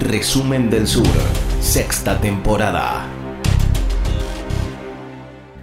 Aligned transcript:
Resumen 0.00 0.70
del 0.70 0.86
Sur, 0.86 1.06
sexta 1.60 2.18
temporada. 2.18 3.19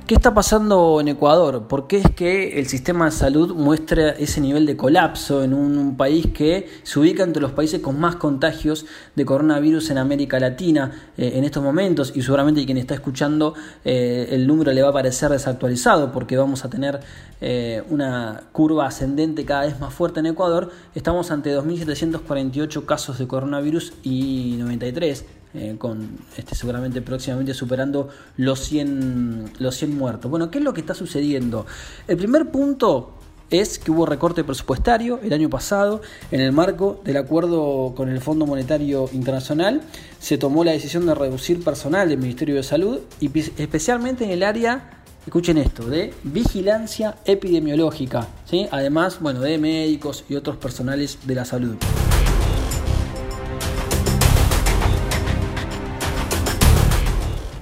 ¿Qué 0.07 0.15
está 0.15 0.33
pasando 0.33 1.01
en 1.01 1.09
Ecuador? 1.09 1.67
¿Por 1.67 1.85
qué 1.85 1.97
es 1.97 2.09
que 2.11 2.61
el 2.61 2.67
sistema 2.67 3.03
de 3.03 3.11
salud 3.11 3.53
muestra 3.53 4.11
ese 4.11 4.39
nivel 4.39 4.65
de 4.65 4.77
colapso 4.77 5.43
en 5.43 5.53
un, 5.53 5.97
país 5.97 6.27
que 6.27 6.69
se 6.83 6.99
ubica 6.99 7.23
entre 7.23 7.41
los 7.41 7.51
países 7.51 7.81
con 7.81 7.99
más 7.99 8.15
contagios 8.15 8.85
de 9.15 9.25
coronavirus 9.25 9.89
en 9.89 9.97
América 9.97 10.39
Latina 10.39 11.09
eh, 11.17 11.33
en 11.35 11.43
estos 11.43 11.61
momentos? 11.61 12.13
Y 12.15 12.21
seguramente 12.21 12.65
quien 12.65 12.77
está 12.77 12.93
escuchando 12.93 13.53
eh, 13.83 14.29
el 14.31 14.47
número 14.47 14.71
le 14.71 14.81
va 14.81 14.91
a 14.91 14.93
parecer 14.93 15.29
desactualizado 15.29 16.13
porque 16.13 16.37
vamos 16.37 16.63
a 16.63 16.69
tener 16.69 17.01
eh, 17.41 17.83
una 17.89 18.43
curva 18.53 18.87
ascendente 18.87 19.43
cada 19.43 19.65
vez 19.65 19.77
más 19.77 19.93
fuerte 19.93 20.21
en 20.21 20.27
Ecuador. 20.27 20.71
Estamos 20.95 21.31
ante 21.31 21.53
2.748 21.53 22.85
casos 22.85 23.19
de 23.19 23.27
coronavirus 23.27 23.91
y 24.03 24.55
93 24.57 25.25
eh, 25.53 25.75
con 25.77 26.17
este, 26.35 26.55
seguramente 26.55 27.01
próximamente 27.01 27.53
superando 27.53 28.09
los 28.35 28.59
100, 28.59 29.53
los 29.59 29.75
100 29.75 29.97
muertos. 29.97 30.29
Bueno, 30.29 30.51
¿qué 30.51 30.57
es 30.57 30.63
lo 30.63 30.73
que 30.73 30.81
está 30.81 30.93
sucediendo? 30.93 31.65
El 32.07 32.17
primer 32.17 32.51
punto 32.51 33.13
es 33.49 33.79
que 33.79 33.91
hubo 33.91 34.05
recorte 34.05 34.43
presupuestario 34.43 35.19
el 35.23 35.31
año 35.31 35.49
pasado 35.49 36.01
en 36.31 36.41
el 36.41 36.51
marco 36.51 37.01
del 37.05 37.17
acuerdo 37.17 37.93
con 37.95 38.09
el 38.09 38.19
Fondo 38.19 38.45
Monetario 38.45 39.09
Internacional. 39.13 39.81
Se 40.19 40.37
tomó 40.37 40.63
la 40.63 40.73
decisión 40.73 41.05
de 41.05 41.15
reducir 41.15 41.63
personal 41.63 42.09
del 42.09 42.17
Ministerio 42.17 42.55
de 42.55 42.63
Salud 42.63 42.99
y 43.19 43.31
especialmente 43.57 44.25
en 44.25 44.31
el 44.31 44.43
área 44.43 44.97
escuchen 45.25 45.57
esto, 45.57 45.85
de 45.89 46.13
vigilancia 46.23 47.17
epidemiológica, 47.25 48.27
¿sí? 48.45 48.65
además 48.71 49.19
bueno, 49.19 49.41
de 49.41 49.57
médicos 49.57 50.23
y 50.29 50.35
otros 50.35 50.55
personales 50.55 51.19
de 51.25 51.35
la 51.35 51.43
salud. 51.43 51.75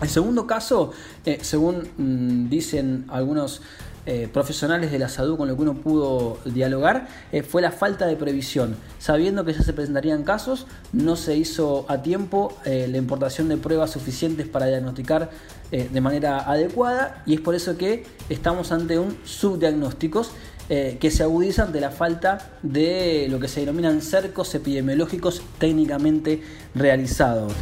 El 0.05 0.11
segundo 0.11 0.45
caso, 0.45 0.91
eh, 1.25 1.39
según 1.41 1.87
mm, 1.97 2.47
dicen 2.47 3.05
algunos 3.07 3.63
eh, 4.05 4.29
profesionales 4.31 4.91
de 4.91 4.99
la 4.99 5.09
salud 5.09 5.35
con 5.35 5.47
los 5.47 5.57
que 5.57 5.63
uno 5.63 5.73
pudo 5.73 6.37
dialogar, 6.45 7.07
eh, 7.31 7.41
fue 7.41 7.63
la 7.63 7.71
falta 7.71 8.05
de 8.05 8.15
previsión. 8.15 8.75
Sabiendo 8.99 9.45
que 9.45 9.53
ya 9.53 9.63
se 9.63 9.73
presentarían 9.73 10.21
casos, 10.21 10.67
no 10.93 11.15
se 11.15 11.35
hizo 11.37 11.87
a 11.89 12.03
tiempo 12.03 12.55
la 12.65 12.97
importación 12.97 13.49
de 13.49 13.57
pruebas 13.57 13.89
suficientes 13.89 14.47
para 14.47 14.67
diagnosticar 14.67 15.31
de 15.71 16.01
manera 16.01 16.39
adecuada 16.51 17.23
y 17.25 17.33
es 17.33 17.41
por 17.41 17.55
eso 17.55 17.75
que 17.75 18.05
estamos 18.29 18.71
ante 18.71 18.99
un 18.99 19.17
subdiagnósticos 19.25 20.31
que 20.67 21.11
se 21.11 21.23
agudiza 21.23 21.63
ante 21.63 21.81
la 21.81 21.89
falta 21.89 22.51
de 22.61 23.27
lo 23.29 23.39
que 23.39 23.47
se 23.47 23.61
denominan 23.61 24.01
cercos 24.01 24.53
epidemiológicos 24.53 25.41
técnicamente 25.57 26.43
realizados. 26.75 27.53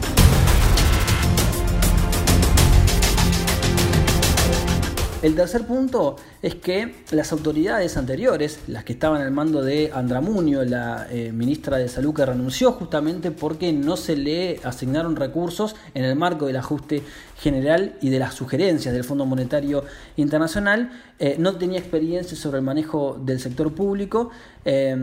El 5.23 5.35
tercer 5.35 5.65
punto 5.65 6.17
es 6.41 6.55
que 6.55 6.95
las 7.11 7.31
autoridades 7.31 7.95
anteriores, 7.95 8.59
las 8.67 8.83
que 8.83 8.91
estaban 8.91 9.21
al 9.21 9.31
mando 9.31 9.63
de 9.63 9.89
Andramunio, 9.93 10.65
la 10.65 11.07
eh, 11.09 11.31
ministra 11.31 11.77
de 11.77 11.87
Salud 11.87 12.13
que 12.13 12.25
renunció 12.25 12.73
justamente 12.73 13.31
porque 13.31 13.71
no 13.71 13.95
se 13.95 14.17
le 14.17 14.59
asignaron 14.65 15.15
recursos 15.15 15.77
en 15.93 16.03
el 16.03 16.17
marco 16.17 16.47
del 16.47 16.57
ajuste 16.57 17.03
general 17.37 17.95
y 18.01 18.09
de 18.09 18.19
las 18.19 18.33
sugerencias 18.33 18.93
del 18.93 19.05
Fondo 19.05 19.25
Monetario 19.25 19.85
Internacional, 20.17 20.91
eh, 21.19 21.37
no 21.39 21.55
tenía 21.55 21.79
experiencia 21.79 22.35
sobre 22.35 22.57
el 22.57 22.65
manejo 22.65 23.17
del 23.17 23.39
sector 23.39 23.73
público 23.73 24.29
eh, 24.65 24.93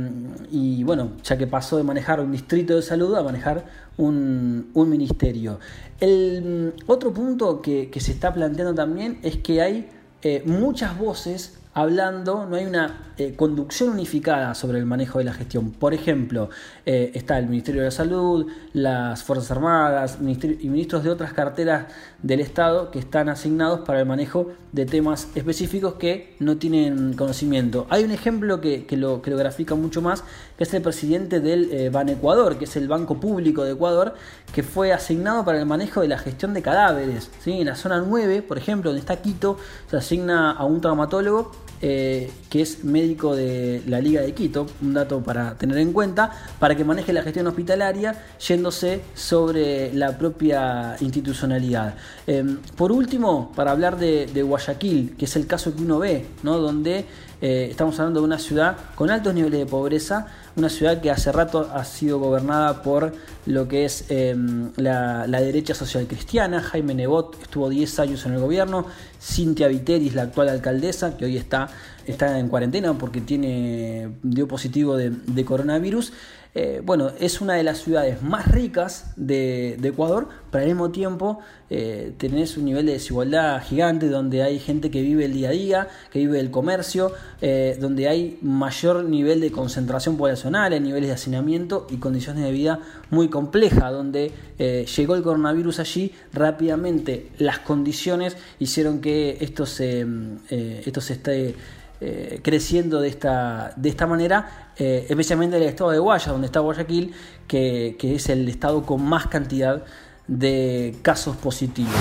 y 0.50 0.84
bueno, 0.84 1.12
ya 1.24 1.38
que 1.38 1.46
pasó 1.46 1.78
de 1.78 1.82
manejar 1.82 2.20
un 2.20 2.30
distrito 2.30 2.76
de 2.76 2.82
salud 2.82 3.14
a 3.14 3.22
manejar 3.22 3.64
un, 3.96 4.70
ministerio. 4.74 5.60
El 5.98 6.74
mm, 6.76 6.90
otro 6.90 7.10
punto 7.10 7.62
que 7.62 7.90
se 7.98 8.12
está 8.12 8.34
planteando 8.34 8.74
también 8.74 9.18
es 9.22 9.38
que 9.38 9.62
hay 9.62 9.88
eh, 10.22 10.42
muchas 10.44 10.96
voces 10.98 11.59
hablando, 11.72 12.46
no 12.46 12.56
hay 12.56 12.66
una 12.66 13.12
eh, 13.16 13.34
conducción 13.36 13.90
unificada 13.90 14.54
sobre 14.54 14.78
el 14.78 14.86
manejo 14.86 15.18
de 15.18 15.24
la 15.24 15.32
gestión. 15.32 15.70
Por 15.70 15.94
ejemplo, 15.94 16.50
eh, 16.84 17.12
está 17.14 17.38
el 17.38 17.46
Ministerio 17.46 17.82
de 17.82 17.86
la 17.86 17.90
Salud, 17.92 18.46
las 18.72 19.22
Fuerzas 19.22 19.50
Armadas 19.50 20.18
y 20.20 20.68
ministros 20.68 21.04
de 21.04 21.10
otras 21.10 21.32
carteras 21.32 21.86
del 22.22 22.40
Estado 22.40 22.90
que 22.90 22.98
están 22.98 23.28
asignados 23.28 23.80
para 23.80 24.00
el 24.00 24.06
manejo 24.06 24.52
de 24.72 24.86
temas 24.86 25.28
específicos 25.34 25.94
que 25.94 26.34
no 26.38 26.56
tienen 26.56 27.14
conocimiento. 27.14 27.86
Hay 27.90 28.04
un 28.04 28.10
ejemplo 28.10 28.60
que, 28.60 28.84
lo, 28.96 29.22
que 29.22 29.30
lo, 29.30 29.36
grafica 29.36 29.74
mucho 29.74 30.02
más, 30.02 30.24
que 30.56 30.64
es 30.64 30.74
el 30.74 30.82
presidente 30.82 31.40
del 31.40 31.70
eh, 31.72 31.90
Ban 31.90 32.08
Ecuador, 32.08 32.58
que 32.58 32.64
es 32.64 32.76
el 32.76 32.88
Banco 32.88 33.20
Público 33.20 33.64
de 33.64 33.72
Ecuador, 33.72 34.14
que 34.52 34.62
fue 34.62 34.92
asignado 34.92 35.44
para 35.44 35.58
el 35.58 35.66
manejo 35.66 36.00
de 36.00 36.08
la 36.08 36.18
gestión 36.18 36.54
de 36.54 36.62
cadáveres. 36.62 37.30
¿sí? 37.42 37.52
En 37.52 37.66
la 37.66 37.76
zona 37.76 38.02
9, 38.06 38.42
por 38.42 38.58
ejemplo, 38.58 38.90
donde 38.90 39.00
está 39.00 39.16
Quito, 39.22 39.58
se 39.90 39.96
asigna 39.96 40.52
a 40.52 40.64
un 40.64 40.80
traumatólogo 40.80 41.52
eh, 41.82 42.30
que 42.48 42.62
es 42.62 42.84
médico 42.84 43.34
de 43.34 43.82
la 43.86 44.00
Liga 44.00 44.20
de 44.20 44.34
Quito, 44.34 44.66
un 44.82 44.94
dato 44.94 45.22
para 45.22 45.56
tener 45.56 45.78
en 45.78 45.92
cuenta, 45.92 46.30
para 46.58 46.74
que 46.74 46.84
maneje 46.84 47.12
la 47.12 47.22
gestión 47.22 47.46
hospitalaria 47.46 48.22
yéndose 48.38 49.00
sobre 49.14 49.92
la 49.94 50.18
propia 50.18 50.96
institucionalidad. 51.00 51.94
Em, 52.26 52.58
por 52.76 52.92
último, 52.92 53.52
para 53.54 53.70
hablar 53.70 53.98
de, 53.98 54.42
Guayaquil, 54.42 55.16
que 55.16 55.24
es 55.24 55.36
el 55.36 55.46
caso 55.46 55.74
que 55.74 55.82
uno 55.82 55.98
ve, 55.98 56.26
¿no? 56.42 56.58
donde 56.58 57.06
eh, 57.40 57.68
estamos 57.70 57.98
hablando 57.98 58.20
de 58.20 58.26
una 58.26 58.38
ciudad 58.38 58.76
con 58.94 59.10
altos 59.10 59.32
niveles 59.32 59.60
de 59.60 59.66
pobreza, 59.66 60.26
una 60.56 60.68
ciudad 60.68 61.00
que 61.00 61.10
hace 61.10 61.32
rato 61.32 61.70
ha 61.72 61.84
sido 61.84 62.18
gobernada 62.18 62.82
por 62.82 63.14
lo 63.46 63.66
que 63.66 63.84
es 63.84 64.04
em, 64.10 64.72
la, 64.76 65.26
derecha 65.26 65.74
social 65.74 66.06
cristiana. 66.06 66.60
Jaime 66.60 66.94
Nebot 66.94 67.40
estuvo 67.42 67.68
10 67.68 67.98
años 68.00 68.26
en 68.26 68.34
el 68.34 68.40
gobierno. 68.40 68.86
Cintia 69.20 69.68
Viteris, 69.68 70.14
la 70.14 70.22
actual 70.22 70.50
alcaldesa, 70.50 71.16
que 71.16 71.24
hoy 71.24 71.36
está, 71.36 71.68
está 72.06 72.38
en 72.38 72.48
cuarentena 72.48 72.92
porque 72.94 73.20
tiene, 73.20 74.10
dio 74.22 74.46
positivo 74.46 74.96
de 74.96 75.44
coronavirus. 75.44 76.12
Eh, 76.52 76.82
bueno, 76.84 77.12
es 77.20 77.40
una 77.40 77.54
de 77.54 77.62
las 77.62 77.78
ciudades 77.78 78.22
más 78.22 78.50
ricas 78.50 79.12
de, 79.16 79.78
Ecuador, 79.82 80.28
pero 80.50 80.62
al 80.62 80.68
mismo 80.70 80.90
tiempo 80.90 81.38
eh, 81.68 82.12
tenés 82.16 82.56
un 82.56 82.64
nivel 82.64 82.86
de 82.86 82.92
desigualdad 82.92 83.62
gigante 83.62 84.08
donde 84.08 84.42
hay 84.42 84.58
gente 84.58 84.90
que 84.90 85.00
vive 85.02 85.26
el 85.26 85.32
día 85.32 85.50
a 85.50 85.52
día, 85.52 85.88
que 86.12 86.18
vive 86.18 86.40
el 86.40 86.50
comercio, 86.50 87.12
eh, 87.40 87.76
donde 87.80 88.08
hay 88.08 88.38
mayor 88.42 89.04
nivel 89.04 89.40
de 89.40 89.52
concentración 89.52 90.16
poblacional, 90.16 90.72
en 90.72 90.82
niveles 90.82 91.08
de 91.08 91.14
hacinamiento 91.14 91.86
y 91.88 91.98
condiciones 91.98 92.42
de 92.44 92.50
vida 92.50 92.80
muy 93.10 93.28
complejas, 93.28 93.92
donde 93.92 94.32
llegó 94.58 95.14
el 95.14 95.22
coronavirus 95.22 95.80
allí 95.80 96.12
rápidamente, 96.32 97.30
las 97.38 97.60
condiciones 97.60 98.36
hicieron 98.58 99.00
que 99.00 99.38
esto 99.40 99.64
se, 99.64 100.06
esto 100.50 101.00
se 101.00 101.14
esté 101.14 101.54
eh, 102.00 102.40
creciendo 102.42 103.00
de 103.00 103.08
esta, 103.08 103.72
de 103.76 103.88
esta 103.90 104.06
manera, 104.06 104.72
eh, 104.78 105.06
especialmente 105.08 105.56
en 105.56 105.62
el 105.64 105.68
estado 105.68 105.90
de 105.90 105.98
Guaya, 105.98 106.32
donde 106.32 106.46
está 106.46 106.60
Guayaquil, 106.60 107.14
que, 107.46 107.96
que 107.98 108.14
es 108.14 108.28
el 108.30 108.48
estado 108.48 108.86
con 108.86 109.02
más 109.02 109.26
cantidad 109.26 109.84
de 110.26 110.96
casos 111.02 111.36
positivos. 111.36 111.92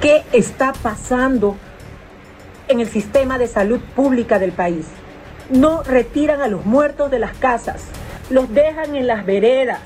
¿Qué 0.00 0.22
está 0.32 0.72
pasando 0.74 1.56
en 2.68 2.80
el 2.80 2.88
sistema 2.88 3.38
de 3.38 3.48
salud 3.48 3.80
pública 3.96 4.38
del 4.38 4.52
país? 4.52 4.86
No 5.50 5.82
retiran 5.82 6.40
a 6.40 6.48
los 6.48 6.64
muertos 6.64 7.10
de 7.10 7.18
las 7.18 7.36
casas, 7.36 7.82
los 8.30 8.52
dejan 8.52 8.94
en 8.94 9.06
las 9.06 9.26
veredas, 9.26 9.80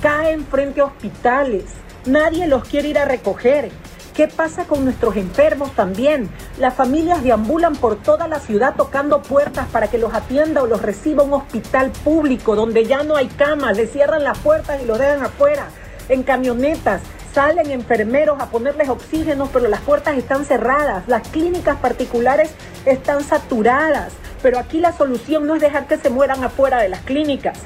caen 0.00 0.44
frente 0.44 0.80
a 0.80 0.84
hospitales, 0.84 1.64
nadie 2.04 2.46
los 2.46 2.64
quiere 2.64 2.88
ir 2.88 2.98
a 2.98 3.04
recoger 3.04 3.70
¿Qué 4.16 4.28
pasa 4.28 4.64
con 4.64 4.82
nuestros 4.86 5.14
enfermos 5.16 5.72
también? 5.72 6.30
Las 6.58 6.72
familias 6.72 7.22
deambulan 7.22 7.76
por 7.76 7.96
toda 7.96 8.28
la 8.28 8.40
ciudad 8.40 8.74
tocando 8.74 9.20
puertas 9.20 9.68
para 9.68 9.88
que 9.88 9.98
los 9.98 10.14
atienda 10.14 10.62
o 10.62 10.66
los 10.66 10.80
reciba 10.80 11.22
un 11.22 11.34
hospital 11.34 11.90
público 12.02 12.56
donde 12.56 12.86
ya 12.86 13.02
no 13.02 13.16
hay 13.16 13.26
camas, 13.26 13.76
le 13.76 13.86
cierran 13.86 14.24
las 14.24 14.38
puertas 14.38 14.82
y 14.82 14.86
los 14.86 14.98
dejan 14.98 15.22
afuera. 15.22 15.68
En 16.08 16.22
camionetas 16.22 17.02
salen 17.34 17.70
enfermeros 17.70 18.40
a 18.40 18.46
ponerles 18.46 18.88
oxígeno, 18.88 19.50
pero 19.52 19.68
las 19.68 19.82
puertas 19.82 20.16
están 20.16 20.46
cerradas. 20.46 21.06
Las 21.08 21.28
clínicas 21.28 21.76
particulares 21.76 22.54
están 22.86 23.22
saturadas. 23.22 24.14
Pero 24.42 24.58
aquí 24.58 24.80
la 24.80 24.92
solución 24.92 25.46
no 25.46 25.56
es 25.56 25.60
dejar 25.60 25.88
que 25.88 25.98
se 25.98 26.08
mueran 26.08 26.42
afuera 26.42 26.78
de 26.78 26.88
las 26.88 27.02
clínicas. 27.02 27.58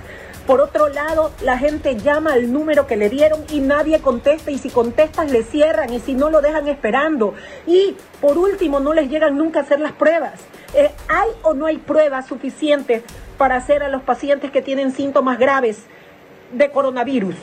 Por 0.47 0.61
otro 0.61 0.89
lado, 0.89 1.31
la 1.43 1.59
gente 1.59 1.97
llama 1.97 2.33
al 2.33 2.53
número 2.53 2.87
que 2.87 2.97
le 2.97 3.09
dieron 3.09 3.45
y 3.51 3.61
nadie 3.61 4.01
contesta 4.01 4.51
y 4.51 4.59
si 4.59 4.71
contestan 4.71 5.33
le 5.33 5.43
cierran 5.43 5.93
y 5.93 6.01
si 6.01 6.15
no 6.15 6.31
lo 6.31 6.41
dejan 6.41 6.69
esperando. 6.69 7.35
Y 7.67 7.97
por 8.21 8.39
último, 8.39 8.81
no 8.81 8.93
les 8.93 9.09
llegan 9.09 9.37
nunca 9.37 9.61
a 9.61 9.63
hacer 9.63 9.81
las 9.81 9.93
pruebas. 9.93 10.41
Eh, 10.75 10.91
¿Hay 11.09 11.29
o 11.43 11.55
no 11.55 11.67
hay 11.67 11.79
pruebas 11.79 12.27
suficientes 12.27 13.03
para 13.39 13.57
hacer 13.57 13.83
a 13.83 13.89
los 13.89 14.03
pacientes 14.03 14.51
que 14.51 14.63
tienen 14.63 14.93
síntomas 14.93 15.39
graves 15.39 15.85
de 16.53 16.71
coronavirus? 16.71 17.37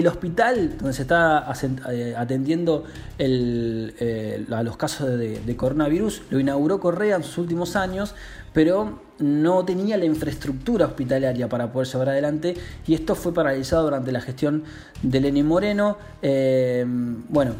El 0.00 0.06
hospital 0.06 0.76
donde 0.78 0.92
se 0.92 1.02
está 1.02 1.50
eh, 1.90 2.14
atendiendo 2.16 2.84
eh, 3.18 4.46
a 4.50 4.62
los 4.62 4.76
casos 4.76 5.18
de, 5.18 5.56
coronavirus 5.56 6.22
lo 6.30 6.38
inauguró 6.38 6.80
Correa 6.80 7.16
en 7.16 7.22
sus 7.22 7.38
últimos 7.38 7.76
años, 7.76 8.14
pero 8.52 9.00
no 9.18 9.64
tenía 9.64 9.96
la 9.96 10.04
infraestructura 10.04 10.86
hospitalaria 10.86 11.48
para 11.48 11.72
poder 11.72 11.88
llevar 11.88 12.10
adelante 12.10 12.54
y 12.86 12.94
esto 12.94 13.14
fue 13.14 13.34
paralizado 13.34 13.84
durante 13.84 14.12
la 14.12 14.20
gestión 14.20 14.64
de 15.02 15.20
Lenín 15.20 15.46
Moreno. 15.46 15.98
bueno, 17.28 17.54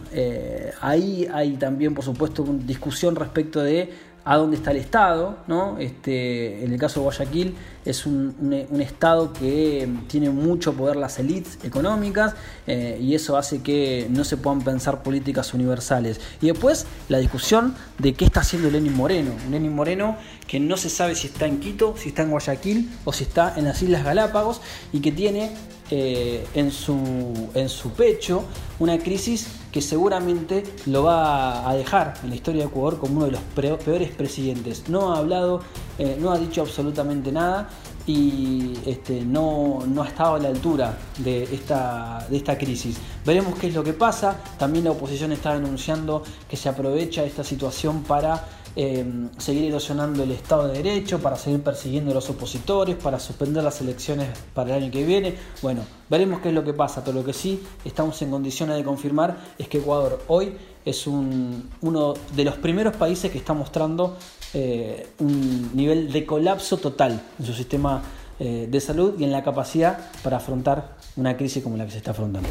ahí 0.81 1.29
hay 1.33 1.57
también, 1.57 1.95
por 1.95 2.05
supuesto, 2.05 2.45
discusión 2.65 3.17
respecto 3.17 3.61
de 3.63 3.91
a 4.25 4.37
dónde 4.37 4.57
está 4.57 4.73
el 4.73 4.77
Estado, 4.77 5.39
¿no? 5.47 5.79
Este, 5.79 6.65
en 6.65 6.73
el 6.73 6.79
caso 6.79 7.01
de 7.01 7.05
Guayaquil 7.05 7.55
es 7.85 8.05
un, 8.05 8.53
Estado 8.81 9.33
que 9.33 9.89
tiene 10.07 10.29
mucho 10.31 10.75
poder 10.75 10.97
las 10.97 11.19
élites 11.19 11.59
económicas 11.65 12.35
eh, 12.67 12.99
y 13.01 13.15
eso 13.15 13.37
hace 13.39 13.63
que 13.63 14.07
no 14.11 14.25
se 14.25 14.37
puedan 14.37 14.61
pensar 14.61 15.03
políticas 15.03 15.55
universales. 15.55 16.21
Y 16.43 16.47
después 16.49 16.87
la 17.09 17.19
discusión 17.19 17.75
de 17.99 18.13
qué 18.13 18.27
está 18.27 18.41
haciendo 18.41 18.71
Lenin 18.71 18.95
Moreno. 18.95 19.33
Lenin 19.51 19.75
Moreno 19.75 20.17
que 20.47 20.61
no 20.61 20.77
se 20.77 20.91
sabe 20.91 21.15
si 21.15 21.29
está 21.29 21.47
en 21.47 21.61
Quito, 21.61 21.95
si 21.97 22.11
está 22.11 22.23
en 22.23 22.31
Guayaquil 22.31 22.91
o 23.05 23.13
si 23.13 23.25
está 23.25 23.55
en 23.57 23.65
las 23.65 23.81
Islas 23.83 24.05
Galápagos 24.05 24.61
y 24.93 25.01
que 25.01 25.13
tiene 25.13 25.53
eh, 25.91 26.47
en, 26.55 26.71
su, 26.71 27.51
en 27.55 27.71
su 27.71 27.93
pecho 27.93 28.45
una 28.79 28.99
crisis 28.99 29.47
seguramente 29.81 30.65
lo 30.87 31.05
va 31.05 31.69
a 31.69 31.75
dejar 31.75 32.15
en 32.23 32.31
la 32.31 32.37
historia 32.37 32.63
de 32.63 32.69
Ecuador 32.69 32.99
como 32.99 33.17
uno 33.17 33.27
de 33.27 33.33
los 33.33 33.41
peores 33.85 34.11
presidentes. 34.11 34.89
No 34.89 35.13
ha 35.13 35.19
hablado, 35.19 35.61
eh, 35.99 36.17
no 36.21 36.31
ha 36.31 36.39
dicho 36.39 36.63
absolutamente 36.63 37.33
nada 37.33 37.69
y 38.07 38.73
este, 38.87 39.21
no, 39.21 39.81
no, 39.87 40.03
ha 40.03 40.09
estado 40.09 40.37
a 40.37 40.39
la 40.39 40.49
altura 40.49 40.99
de 41.19 41.43
esta, 41.45 42.27
de 42.31 42.39
esta 42.39 42.57
crisis. 42.57 42.97
Veremos 43.25 43.59
qué 43.59 43.69
es 43.69 43.75
lo 43.75 43.85
que 43.85 43.93
pasa. 43.93 44.41
También 44.59 44.85
la 44.85 44.93
oposición 44.93 45.33
está 45.33 45.53
denunciando 45.53 46.23
que 46.49 46.57
se 46.57 46.71
aprovecha 46.71 47.25
esta 47.25 47.45
situación 47.45 48.03
para 48.05 48.49
Em, 48.81 49.29
seguir 49.39 49.65
erosionando 49.65 50.23
el 50.23 50.31
Estado 50.31 50.69
de 50.69 50.81
Derecho, 50.81 51.19
para 51.19 51.35
seguir 51.35 51.61
persiguiendo 51.65 52.13
a 52.13 52.15
los 52.15 52.31
opositores, 52.31 52.95
para 52.95 53.19
suspender 53.19 53.65
las 53.65 53.81
elecciones 53.81 54.29
para 54.55 54.77
el 54.77 54.85
año 54.85 54.93
que 54.93 55.05
viene. 55.05 55.35
Bueno, 55.63 55.81
veremos 56.09 56.39
qué 56.39 56.51
es 56.51 56.55
lo 56.55 56.63
que 56.63 56.73
pasa, 56.73 57.03
pero 57.03 57.19
lo 57.19 57.25
que 57.25 57.33
sí 57.33 57.61
estamos 57.85 58.23
en 58.23 58.31
condiciones 58.31 58.77
de 58.77 58.85
confirmar 58.85 59.37
es 59.59 59.67
que 59.67 59.79
Ecuador 59.79 60.23
hoy 60.29 60.53
es 60.85 61.09
uno 61.09 62.15
de 62.37 62.45
los 62.45 62.55
primeros 62.59 62.95
países 62.95 63.33
que 63.33 63.39
está 63.39 63.53
mostrando 63.53 64.17
eh, 64.55 65.09
un 65.19 65.73
nivel 65.75 66.13
de 66.13 66.25
colapso 66.25 66.77
total 66.77 67.21
en 67.37 67.47
su 67.47 67.55
sistema 67.55 68.01
eh, 68.39 68.69
de 68.71 68.81
salud 68.81 69.15
y 69.19 69.25
en 69.25 69.33
la 69.33 69.43
capacidad 69.43 69.99
para 70.23 70.37
afrontar 70.37 70.99
una 71.17 71.37
crisis 71.37 71.65
como 71.65 71.77
la 71.77 71.85
que 71.85 71.91
se 71.91 71.99
está 71.99 72.13
afrontando. 72.13 72.49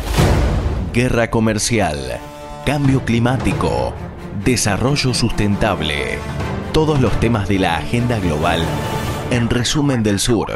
Guerra 0.91 1.31
comercial, 1.31 2.19
cambio 2.65 3.05
climático 3.05 3.93
Desarrollo 4.47 5.13
sustentable. 5.13 6.19
Todos 6.71 7.01
los 7.01 7.19
temas 7.19 7.49
de 7.49 7.59
la 7.59 7.75
agenda 7.75 8.17
global 8.17 8.63
en 9.29 9.49
resumen 9.49 10.03
del 10.03 10.19
sur. 10.19 10.53